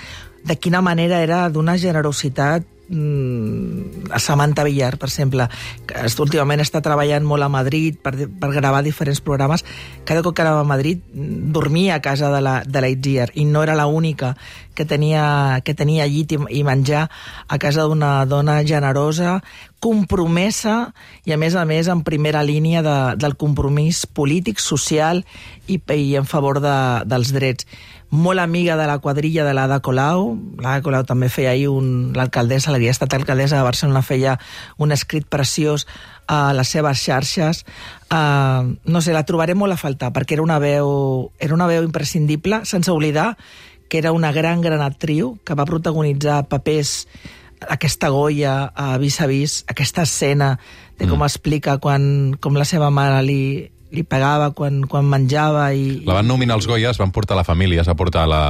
de 0.48 0.56
quina 0.56 0.80
manera 0.80 1.20
era 1.20 1.42
d'una 1.52 1.76
generositat 1.76 2.64
Mm, 2.92 4.12
Samantha 4.20 4.66
Villar, 4.68 4.98
per 5.00 5.08
exemple, 5.08 5.46
que 5.88 6.02
últimament 6.20 6.60
està 6.60 6.82
treballant 6.84 7.24
molt 7.24 7.46
a 7.46 7.48
Madrid 7.48 7.96
per, 8.04 8.12
per 8.28 8.50
gravar 8.52 8.82
diferents 8.84 9.22
programes, 9.24 9.64
cada 10.04 10.20
cop 10.26 10.36
que 10.36 10.44
anava 10.44 10.66
a 10.66 10.68
Madrid 10.68 11.00
mm, 11.00 11.54
dormia 11.56 11.96
a 11.96 12.02
casa 12.04 12.28
de 12.34 12.42
la, 12.44 12.58
de 12.68 12.84
la 12.84 12.90
Itziar 12.92 13.30
i 13.40 13.46
no 13.48 13.64
era 13.64 13.78
l'única 13.80 14.36
que 14.76 14.84
tenia, 14.84 15.62
que 15.64 15.74
tenia 15.74 16.08
llit 16.12 16.36
i, 16.36 16.40
i 16.60 16.66
menjar 16.68 17.08
a 17.48 17.60
casa 17.64 17.88
d'una 17.88 18.26
dona 18.28 18.60
generosa, 18.68 19.40
compromesa 19.82 20.94
i, 21.26 21.34
a 21.34 21.40
més 21.42 21.58
a 21.58 21.66
més, 21.66 21.90
en 21.92 22.06
primera 22.08 22.44
línia 22.46 22.84
de, 22.86 22.98
del 23.18 23.36
compromís 23.40 24.06
polític, 24.06 24.62
social 24.62 25.26
i, 25.68 25.82
i 25.82 26.14
en 26.20 26.30
favor 26.30 26.62
de, 26.64 26.78
dels 27.10 27.34
drets 27.34 27.68
molt 28.12 28.44
amiga 28.44 28.76
de 28.76 28.86
la 28.86 29.00
quadrilla 29.00 29.46
de 29.48 29.54
l'Ada 29.56 29.80
Colau. 29.80 30.36
L'Ada 30.60 30.84
Colau 30.84 31.06
també 31.08 31.32
feia 31.32 31.56
ahir. 31.56 31.72
L'alcaldessa, 32.14 32.74
l'havia 32.76 32.92
estat 32.92 33.16
alcaldessa 33.16 33.56
de 33.56 33.64
Barcelona, 33.64 34.04
feia 34.04 34.36
un 34.78 34.92
escrit 34.92 35.26
preciós 35.32 35.88
a 36.28 36.52
les 36.54 36.68
seves 36.68 37.00
xarxes. 37.00 37.64
Uh, 38.12 38.76
no 38.84 39.02
sé, 39.02 39.16
la 39.16 39.24
trobaré 39.24 39.56
molt 39.56 39.74
a 39.74 39.80
faltar, 39.80 40.12
perquè 40.12 40.36
era 40.36 40.44
una 40.44 40.60
veu, 40.60 41.32
era 41.40 41.56
una 41.56 41.72
veu 41.72 41.88
imprescindible, 41.88 42.66
sense 42.68 42.92
oblidar 42.92 43.38
que 43.88 44.00
era 44.00 44.12
una 44.12 44.32
gran, 44.32 44.62
gran 44.62 44.84
actriu, 44.84 45.38
que 45.44 45.56
va 45.56 45.68
protagonitzar 45.68 46.46
papers 46.52 47.08
aquesta 47.70 48.10
Goya 48.10 48.72
a 48.74 48.98
vis 48.98 49.20
a 49.22 49.28
vis, 49.30 49.62
aquesta 49.68 50.08
escena 50.08 50.58
de 50.98 51.08
com 51.08 51.20
mm. 51.20 51.28
explica 51.28 51.78
quan, 51.82 52.38
com 52.42 52.58
la 52.58 52.66
seva 52.66 52.90
mare 52.94 53.22
li, 53.26 53.70
li 53.92 54.04
pagava 54.08 54.52
quan, 54.56 54.82
quan 54.88 55.08
menjava 55.10 55.68
i... 55.76 56.02
La 56.08 56.16
van 56.20 56.30
nominar 56.30 56.56
els 56.60 56.68
Goya, 56.70 56.94
es 56.94 57.00
van 57.02 57.12
portar 57.12 57.36
la 57.38 57.46
família, 57.48 57.84
s'ha 57.84 57.96
portat 58.00 58.30
la... 58.30 58.42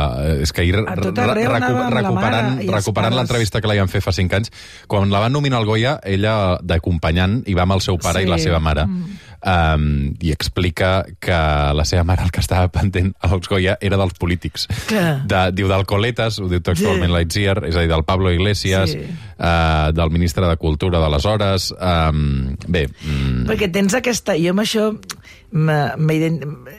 És 0.45 0.53
que 0.53 0.63
ahir, 0.63 0.75
recu 0.77 1.73
recuperant, 1.95 2.61
recuperant 2.69 3.17
l'entrevista 3.17 3.61
que 3.61 3.71
la 3.71 3.87
fer 3.89 4.03
fa 4.05 4.13
cinc 4.15 4.37
anys, 4.37 4.53
quan 4.87 5.09
la 5.11 5.23
van 5.23 5.33
nominar 5.33 5.61
al 5.61 5.67
Goya, 5.69 5.97
ella 6.05 6.59
d'acompanyant 6.61 7.41
hi 7.47 7.57
va 7.57 7.65
amb 7.65 7.79
el 7.79 7.83
seu 7.83 7.99
pare 8.01 8.21
sí. 8.21 8.29
i 8.29 8.31
la 8.31 8.39
seva 8.41 8.63
mare. 8.63 8.87
Mm 8.87 9.27
um, 9.41 10.13
i 10.21 10.31
explica 10.31 11.05
que 11.19 11.37
la 11.75 11.85
seva 11.87 12.03
mare 12.07 12.25
el 12.25 12.31
que 12.33 12.41
estava 12.43 12.69
pendent 12.73 13.11
als 13.25 13.49
Goya 13.49 13.77
era 13.81 13.99
dels 13.99 14.17
polítics. 14.19 14.67
De, 14.89 15.41
diu 15.55 15.69
d'Alcoletes, 15.71 16.39
ho 16.41 16.49
diu 16.51 16.61
textualment 16.63 17.09
sí. 17.09 17.15
l'Aitziar, 17.15 17.57
és 17.69 17.77
a 17.77 17.85
dir, 17.85 17.91
del 17.91 18.05
Pablo 18.07 18.31
Iglesias, 18.33 18.93
sí. 18.93 19.05
uh, 19.37 19.89
del 19.95 20.13
ministre 20.13 20.47
de 20.47 20.57
Cultura 20.61 21.01
d'aleshores... 21.03 21.71
Um, 21.77 22.57
bé... 22.67 22.87
Mm. 23.05 23.47
Perquè 23.49 23.71
tens 23.73 23.97
aquesta... 23.97 24.37
Jo 24.39 24.55
amb 24.55 24.65
això... 24.65 24.91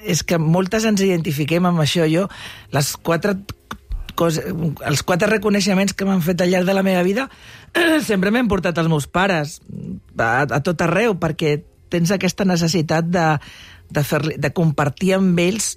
És 0.08 0.22
que 0.24 0.38
moltes 0.40 0.86
ens 0.88 1.02
identifiquem 1.04 1.66
amb 1.68 1.82
això. 1.82 2.06
Jo, 2.08 2.28
les 2.72 2.94
quatre 3.04 3.34
coses, 4.16 4.46
els 4.84 5.02
quatre 5.04 5.28
reconeixements 5.30 5.94
que 5.96 6.06
m'han 6.08 6.22
fet 6.24 6.40
al 6.40 6.52
llarg 6.52 6.68
de 6.68 6.76
la 6.76 6.84
meva 6.84 7.02
vida 7.04 7.28
sempre 8.08 8.32
m'han 8.32 8.48
portat 8.50 8.76
els 8.80 8.90
meus 8.92 9.08
pares 9.08 9.58
a, 10.18 10.44
a 10.44 10.60
tot 10.64 10.84
arreu, 10.84 11.16
perquè 11.20 11.58
tens 11.92 12.14
aquesta 12.14 12.48
necessitat 12.48 13.12
de, 13.12 13.28
de, 13.92 14.04
fer, 14.06 14.24
de 14.40 14.52
compartir 14.56 15.16
amb 15.18 15.38
ells 15.44 15.76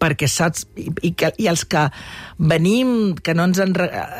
perquè 0.00 0.28
saps, 0.30 0.64
i, 0.80 0.88
i, 1.04 1.10
que, 1.12 1.28
i 1.36 1.46
els 1.50 1.66
que 1.68 1.84
venim, 2.40 3.18
que 3.20 3.34
no 3.36 3.44
ens 3.50 3.60
han, 3.60 3.74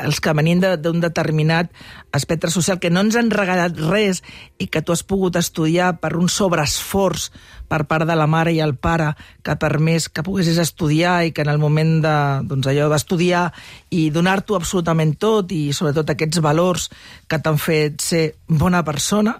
els 0.04 0.20
que 0.20 0.34
venim 0.36 0.60
d'un 0.60 1.00
de, 1.00 1.06
determinat 1.06 1.72
espectre 2.16 2.50
social, 2.52 2.80
que 2.82 2.90
no 2.92 3.00
ens 3.06 3.16
han 3.16 3.30
regalat 3.32 3.78
res 3.88 4.20
i 4.60 4.68
que 4.68 4.82
tu 4.84 4.92
has 4.92 5.02
pogut 5.06 5.38
estudiar 5.40 5.94
per 6.02 6.12
un 6.20 6.28
sobreesforç 6.28 7.30
per 7.70 7.84
part 7.88 8.04
de 8.04 8.16
la 8.18 8.26
mare 8.26 8.52
i 8.52 8.60
el 8.60 8.74
pare 8.74 9.12
que 9.46 9.54
ha 9.54 9.60
permès 9.62 10.08
que 10.10 10.24
poguessis 10.26 10.58
estudiar 10.58 11.20
i 11.24 11.32
que 11.32 11.44
en 11.46 11.52
el 11.52 11.62
moment 11.62 12.00
de, 12.04 12.14
doncs 12.50 12.68
allò 12.68 12.90
d'estudiar 12.90 13.46
i 13.94 14.08
donar-t'ho 14.12 14.58
absolutament 14.58 15.14
tot 15.22 15.54
i 15.54 15.70
sobretot 15.76 16.12
aquests 16.12 16.42
valors 16.44 16.90
que 17.30 17.38
t'han 17.38 17.60
fet 17.62 18.02
ser 18.04 18.24
bona 18.50 18.82
persona, 18.84 19.38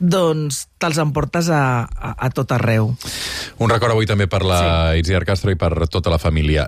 doncs 0.00 0.64
te'ls 0.80 0.98
emportes 0.98 1.50
a, 1.52 1.86
a, 1.86 2.10
a 2.16 2.30
tot 2.34 2.50
arreu. 2.56 2.90
Un 3.60 3.70
record 3.70 3.92
avui 3.92 4.08
també 4.08 4.26
per 4.32 4.40
la 4.48 4.60
sí. 4.60 5.04
Itziar 5.04 5.22
Castro 5.28 5.52
i 5.52 5.58
per 5.60 5.86
tota 5.92 6.10
la 6.10 6.18
família. 6.18 6.58